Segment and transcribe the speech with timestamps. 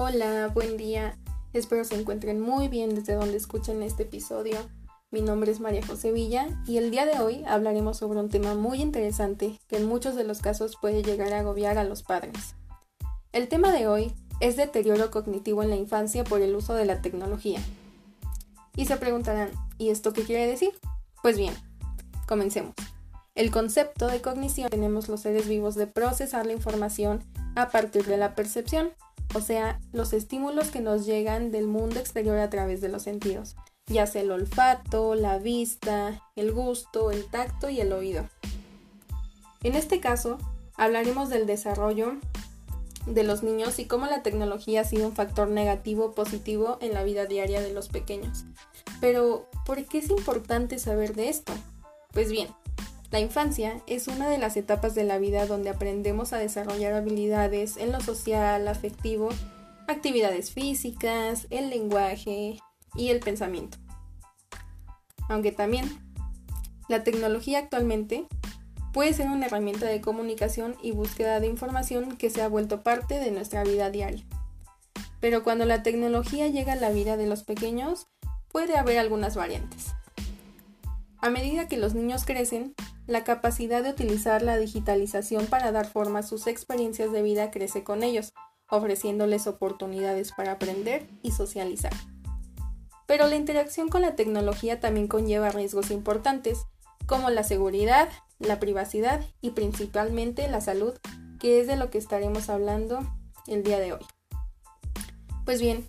[0.00, 1.18] Hola, buen día.
[1.52, 4.56] Espero se encuentren muy bien desde donde escuchen este episodio.
[5.10, 8.54] Mi nombre es María José Villa y el día de hoy hablaremos sobre un tema
[8.54, 12.54] muy interesante que en muchos de los casos puede llegar a agobiar a los padres.
[13.32, 17.02] El tema de hoy es deterioro cognitivo en la infancia por el uso de la
[17.02, 17.58] tecnología.
[18.76, 20.70] Y se preguntarán, ¿y esto qué quiere decir?
[21.22, 21.54] Pues bien,
[22.28, 22.74] comencemos.
[23.34, 27.24] El concepto de cognición tenemos los seres vivos de procesar la información
[27.56, 28.92] a partir de la percepción,
[29.34, 33.56] o sea, los estímulos que nos llegan del mundo exterior a través de los sentidos,
[33.86, 38.28] ya sea el olfato, la vista, el gusto, el tacto y el oído.
[39.62, 40.38] En este caso,
[40.76, 42.16] hablaremos del desarrollo
[43.06, 46.94] de los niños y cómo la tecnología ha sido un factor negativo o positivo en
[46.94, 48.44] la vida diaria de los pequeños.
[49.00, 51.52] Pero, ¿por qué es importante saber de esto?
[52.12, 52.48] Pues bien,
[53.10, 57.78] la infancia es una de las etapas de la vida donde aprendemos a desarrollar habilidades
[57.78, 59.30] en lo social, afectivo,
[59.88, 62.58] actividades físicas, el lenguaje
[62.94, 63.78] y el pensamiento.
[65.28, 65.86] Aunque también
[66.88, 68.26] la tecnología actualmente
[68.92, 73.20] puede ser una herramienta de comunicación y búsqueda de información que se ha vuelto parte
[73.20, 74.24] de nuestra vida diaria.
[75.20, 78.06] Pero cuando la tecnología llega a la vida de los pequeños,
[78.52, 79.94] puede haber algunas variantes.
[81.20, 82.74] A medida que los niños crecen,
[83.08, 87.82] la capacidad de utilizar la digitalización para dar forma a sus experiencias de vida crece
[87.82, 88.34] con ellos,
[88.68, 91.92] ofreciéndoles oportunidades para aprender y socializar.
[93.06, 96.66] Pero la interacción con la tecnología también conlleva riesgos importantes,
[97.06, 100.92] como la seguridad, la privacidad y principalmente la salud,
[101.40, 103.00] que es de lo que estaremos hablando
[103.46, 104.04] el día de hoy.
[105.46, 105.88] Pues bien,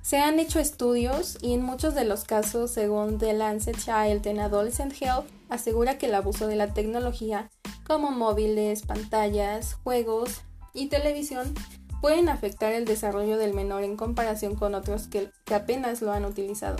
[0.00, 4.40] se han hecho estudios y en muchos de los casos, según The Lancet Child and
[4.40, 7.50] Adolescent Health, asegura que el abuso de la tecnología,
[7.86, 10.42] como móviles, pantallas, juegos
[10.72, 11.54] y televisión,
[12.00, 16.76] pueden afectar el desarrollo del menor en comparación con otros que, apenas lo han utilizado.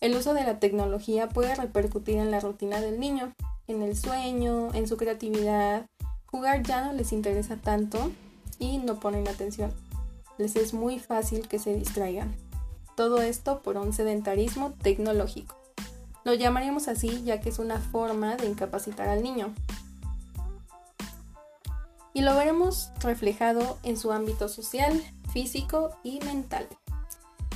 [0.00, 3.32] El uso de la tecnología puede repercutir en la rutina del niño,
[3.66, 5.86] en el sueño, en su creatividad.
[6.26, 8.10] Jugar ya no les interesa tanto
[8.58, 9.72] y no ponen atención
[10.38, 12.34] les es muy fácil que se distraigan.
[12.96, 15.57] Todo esto por un sedentarismo tecnológico.
[16.24, 19.54] Lo llamaremos así ya que es una forma de incapacitar al niño.
[22.12, 25.02] Y lo veremos reflejado en su ámbito social,
[25.32, 26.66] físico y mental.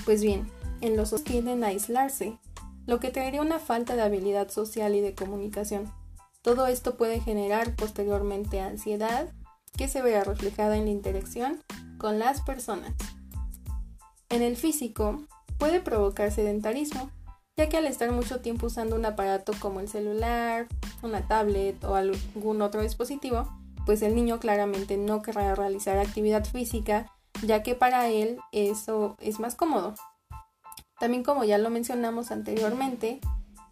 [0.05, 0.51] Pues bien,
[0.81, 2.39] en los que tienden a aislarse,
[2.87, 5.93] lo que traería una falta de habilidad social y de comunicación.
[6.43, 9.33] Todo esto puede generar posteriormente ansiedad,
[9.77, 11.63] que se verá reflejada en la interacción
[11.99, 12.95] con las personas.
[14.29, 15.23] En el físico,
[15.59, 17.11] puede provocar sedentarismo,
[17.57, 20.67] ya que al estar mucho tiempo usando un aparato como el celular,
[21.03, 23.49] una tablet o algún otro dispositivo,
[23.85, 27.13] pues el niño claramente no querrá realizar actividad física,
[27.43, 29.95] ya que para él eso es más cómodo.
[30.99, 33.21] También como ya lo mencionamos anteriormente,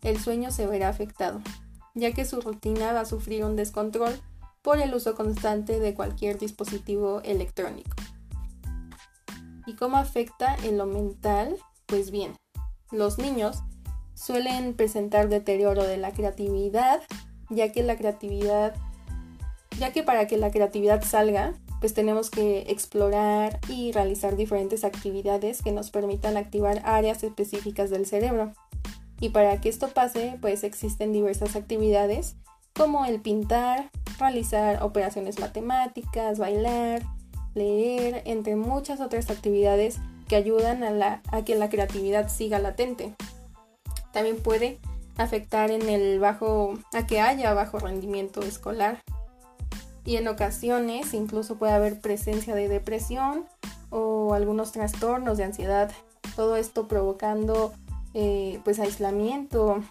[0.03, 1.41] el sueño se verá afectado,
[1.95, 4.21] ya que su rutina va a sufrir un descontrol
[4.63, 7.97] por el uso constante de cualquier dispositivo electrónico.
[9.67, 11.57] ¿Y cómo afecta en lo mental?
[11.87, 12.35] Pues bien,
[12.91, 13.63] los niños
[14.21, 17.01] suelen presentar deterioro de la creatividad,
[17.49, 18.75] ya que la creatividad,
[19.79, 25.63] ya que para que la creatividad salga, pues tenemos que explorar y realizar diferentes actividades
[25.63, 28.53] que nos permitan activar áreas específicas del cerebro.
[29.21, 32.37] Y para que esto pase, pues existen diversas actividades
[32.75, 37.03] como el pintar, realizar operaciones matemáticas, bailar,
[37.55, 39.99] leer, entre muchas otras actividades
[40.29, 43.15] que ayudan a, que la creatividad siga latente.
[44.12, 44.78] También puede
[45.16, 49.00] afectar en el bajo, a que haya bajo rendimiento escolar.
[50.04, 53.47] Y en ocasiones incluso puede haber presencia de depresión
[53.91, 55.93] o algunos trastornos de ansiedad.
[56.37, 57.72] Todo esto provocando
[58.15, 59.82] eh, pues aislamiento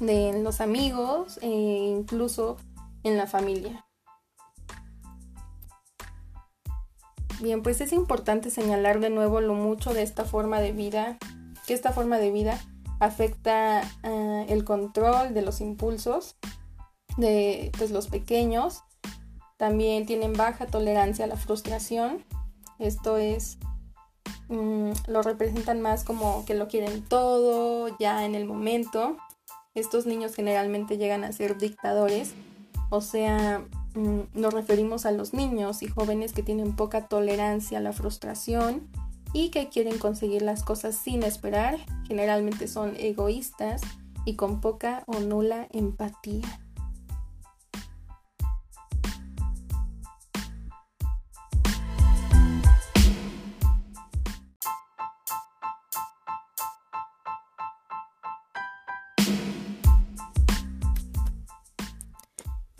[0.00, 2.56] de los amigos e incluso
[3.04, 3.86] en la familia.
[7.40, 11.18] Bien, pues es importante señalar de nuevo lo mucho de esta forma de vida,
[11.66, 12.60] que esta forma de vida
[13.02, 16.36] afecta eh, el control de los impulsos
[17.16, 18.82] de pues, los pequeños.
[19.56, 22.24] También tienen baja tolerancia a la frustración.
[22.78, 23.58] Esto es,
[24.48, 29.16] mm, lo representan más como que lo quieren todo ya en el momento.
[29.74, 32.34] Estos niños generalmente llegan a ser dictadores,
[32.90, 33.64] o sea,
[33.94, 38.88] Mm, nos referimos a los niños y jóvenes que tienen poca tolerancia a la frustración
[39.32, 43.82] y que quieren conseguir las cosas sin esperar, generalmente son egoístas
[44.24, 46.62] y con poca o nula empatía.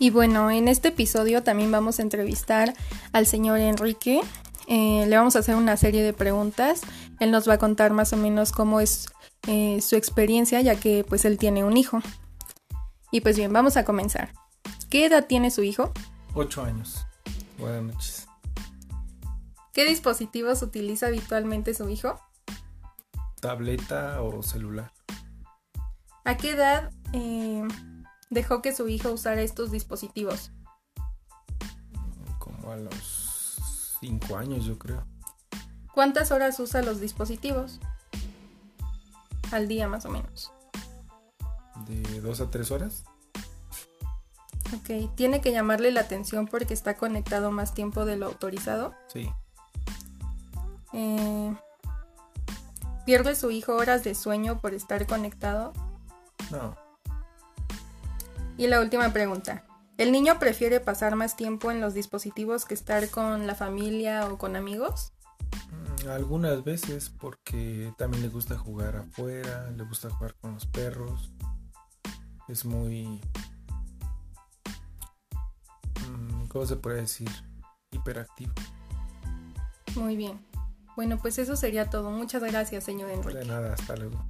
[0.03, 2.73] Y bueno, en este episodio también vamos a entrevistar
[3.13, 4.19] al señor Enrique,
[4.67, 6.81] eh, le vamos a hacer una serie de preguntas.
[7.19, 9.07] Él nos va a contar más o menos cómo es
[9.47, 12.01] eh, su experiencia, ya que pues él tiene un hijo.
[13.11, 14.33] Y pues bien, vamos a comenzar.
[14.89, 15.91] ¿Qué edad tiene su hijo?
[16.33, 17.05] Ocho años.
[17.57, 18.27] Buenas noches.
[19.73, 22.19] ¿Qué dispositivos utiliza habitualmente su hijo?
[23.41, 24.91] Tableta o celular.
[26.25, 27.63] ¿A qué edad eh,
[28.29, 30.51] dejó que su hijo usara estos dispositivos?
[32.39, 33.12] Como a los
[34.03, 35.05] 5 años, yo creo.
[35.93, 37.79] ¿Cuántas horas usa los dispositivos?
[39.53, 40.51] Al día, más o menos.
[41.87, 43.05] De 2 a 3 horas.
[44.75, 48.93] Ok, ¿tiene que llamarle la atención porque está conectado más tiempo de lo autorizado?
[49.07, 49.31] Sí.
[50.91, 51.55] Eh,
[53.05, 55.71] ¿Pierde su hijo horas de sueño por estar conectado?
[56.51, 56.75] No.
[58.57, 59.63] Y la última pregunta.
[59.97, 64.37] ¿El niño prefiere pasar más tiempo en los dispositivos que estar con la familia o
[64.37, 65.13] con amigos?
[65.71, 71.31] Mm, algunas veces porque también le gusta jugar afuera, le gusta jugar con los perros.
[72.47, 73.21] Es muy...
[76.09, 77.29] Mm, ¿Cómo se puede decir?
[77.91, 78.53] Hiperactivo.
[79.95, 80.43] Muy bien.
[80.95, 82.09] Bueno, pues eso sería todo.
[82.09, 83.39] Muchas gracias, señor Enrique.
[83.39, 84.25] De nada, hasta luego.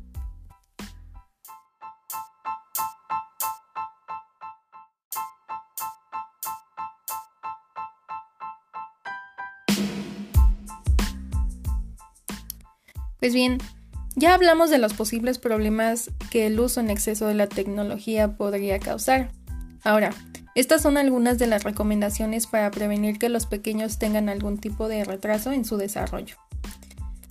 [13.23, 13.59] Pues bien,
[14.17, 18.79] ya hablamos de los posibles problemas que el uso en exceso de la tecnología podría
[18.79, 19.31] causar.
[19.81, 20.09] Ahora,
[20.55, 25.05] estas son algunas de las recomendaciones para prevenir que los pequeños tengan algún tipo de
[25.05, 26.35] retraso en su desarrollo.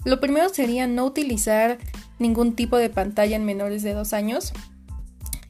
[0.06, 1.76] Lo primero sería no utilizar
[2.18, 4.54] ningún tipo de pantalla en menores de dos años,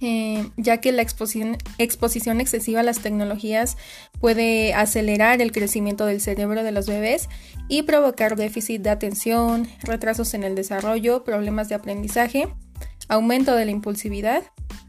[0.04, 3.76] eh, ya que la exposición, excesiva a las tecnologías
[4.18, 7.28] puede acelerar el crecimiento del cerebro de los bebés
[7.68, 12.48] y provocar déficit de atención, retrasos en el desarrollo, problemas de aprendizaje,
[13.08, 14.42] aumento de la impulsividad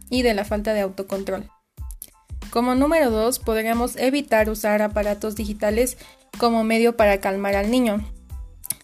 [0.10, 1.48] y de la falta de autocontrol.
[2.50, 5.98] Como número 2, podríamos evitar usar aparatos digitales
[6.40, 8.04] como medio para calmar al niño,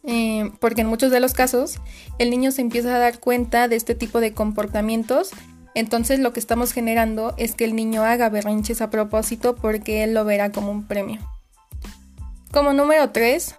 [0.03, 1.79] eh, porque en muchos de los casos
[2.19, 5.31] el niño se empieza a dar cuenta de este tipo de comportamientos
[5.75, 10.13] entonces lo que estamos generando es que el niño haga berrinches a propósito porque él
[10.13, 11.19] lo verá como un premio.
[12.51, 13.55] Como número 3,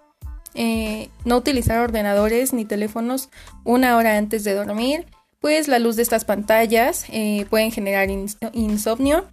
[0.54, 3.30] eh, no utilizar ordenadores ni teléfonos
[3.64, 5.06] una hora antes de dormir,
[5.40, 8.08] pues la luz de estas pantallas eh, pueden generar
[8.52, 9.26] insomnio,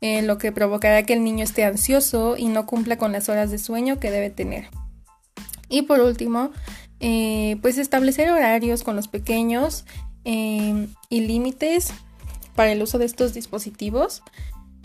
[0.00, 3.50] eh, lo que provocará que el niño esté ansioso y no cumpla con las horas
[3.50, 4.68] de sueño que debe tener.
[5.68, 6.50] Y por último,
[6.98, 9.84] pues establecer horarios con los pequeños
[10.24, 11.92] y límites
[12.56, 14.22] para el uso de estos dispositivos.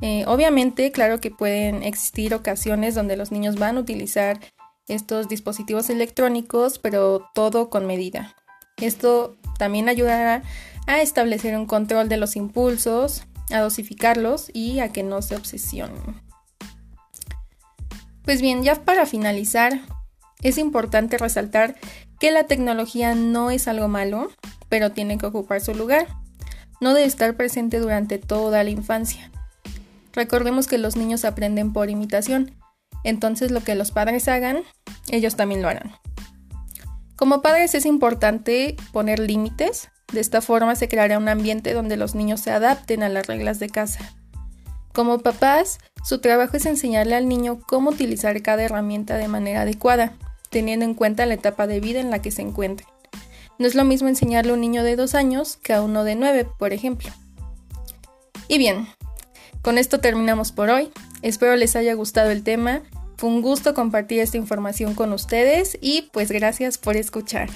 [0.01, 4.39] Eh, obviamente, claro que pueden existir ocasiones donde los niños van a utilizar
[4.87, 8.35] estos dispositivos electrónicos, pero todo con medida.
[8.77, 10.43] Esto también ayudará
[10.87, 16.21] a establecer un control de los impulsos, a dosificarlos y a que no se obsesionen.
[18.23, 19.81] Pues bien, ya para finalizar,
[20.41, 21.75] es importante resaltar
[22.19, 24.29] que la tecnología no es algo malo,
[24.69, 26.07] pero tiene que ocupar su lugar
[26.81, 29.31] no debe estar presente durante toda la infancia.
[30.11, 32.53] Recordemos que los niños aprenden por imitación,
[33.05, 34.63] entonces lo que los padres hagan,
[35.09, 35.93] ellos también lo harán.
[37.15, 42.15] Como padres es importante poner límites, de esta forma se creará un ambiente donde los
[42.15, 44.13] niños se adapten a las reglas de casa.
[44.93, 50.13] Como papás, su trabajo es enseñarle al niño cómo utilizar cada herramienta de manera adecuada,
[50.49, 52.85] teniendo en cuenta la etapa de vida en la que se encuentre.
[53.61, 56.15] No es lo mismo enseñarle a un niño de dos años que a uno de
[56.15, 57.11] nueve, por ejemplo.
[58.47, 58.87] Y bien,
[59.61, 60.89] con esto terminamos por hoy.
[61.21, 62.81] Espero les haya gustado el tema.
[63.17, 67.51] Fue un gusto compartir esta información con ustedes y pues gracias por escuchar.